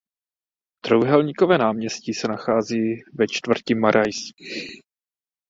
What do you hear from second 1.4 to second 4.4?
náměstí se nachází ve čtvrti Marais.